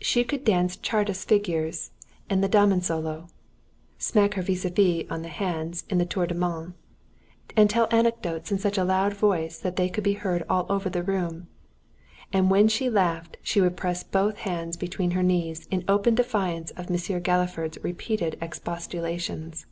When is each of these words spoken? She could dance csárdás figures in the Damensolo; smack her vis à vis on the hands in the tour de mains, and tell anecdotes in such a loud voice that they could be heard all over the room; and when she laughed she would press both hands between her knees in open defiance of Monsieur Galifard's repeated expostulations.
She 0.00 0.22
could 0.22 0.44
dance 0.44 0.76
csárdás 0.76 1.24
figures 1.26 1.90
in 2.30 2.40
the 2.40 2.48
Damensolo; 2.48 3.26
smack 3.98 4.34
her 4.34 4.42
vis 4.42 4.64
à 4.64 4.72
vis 4.72 5.10
on 5.10 5.22
the 5.22 5.28
hands 5.28 5.82
in 5.90 5.98
the 5.98 6.06
tour 6.06 6.24
de 6.24 6.34
mains, 6.36 6.74
and 7.56 7.68
tell 7.68 7.88
anecdotes 7.90 8.52
in 8.52 8.60
such 8.60 8.78
a 8.78 8.84
loud 8.84 9.12
voice 9.12 9.58
that 9.58 9.74
they 9.74 9.88
could 9.88 10.04
be 10.04 10.12
heard 10.12 10.44
all 10.48 10.66
over 10.68 10.88
the 10.88 11.02
room; 11.02 11.48
and 12.32 12.48
when 12.48 12.68
she 12.68 12.88
laughed 12.88 13.38
she 13.42 13.60
would 13.60 13.76
press 13.76 14.04
both 14.04 14.36
hands 14.46 14.76
between 14.76 15.10
her 15.18 15.22
knees 15.24 15.66
in 15.68 15.82
open 15.88 16.14
defiance 16.14 16.70
of 16.76 16.88
Monsieur 16.88 17.18
Galifard's 17.18 17.82
repeated 17.82 18.38
expostulations. 18.40 19.66